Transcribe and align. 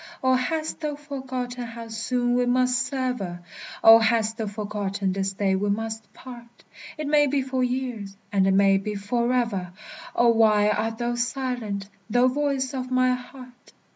Oh, 0.23 0.33
hast 0.33 0.79
thou 0.79 0.95
forgotten 0.95 1.61
how 1.63 1.87
soon 1.89 2.33
we 2.33 2.47
must 2.47 2.87
sever? 2.87 3.41
Oh! 3.83 3.99
hast 3.99 4.37
thou 4.37 4.47
forgotten 4.47 5.11
this 5.13 5.33
day 5.33 5.55
we 5.55 5.69
must 5.69 6.11
part? 6.11 6.63
It 6.97 7.05
may 7.05 7.27
be 7.27 7.43
for 7.43 7.63
years, 7.63 8.17
and 8.31 8.47
it 8.47 8.53
may 8.55 8.79
be 8.79 8.95
forever! 8.95 9.71
Oh, 10.15 10.29
why 10.29 10.69
art 10.69 10.97
thou 10.97 11.13
silent, 11.13 11.87
thou 12.09 12.27
voice 12.27 12.73
of 12.73 12.89
my 12.89 13.11
heart? 13.13 13.73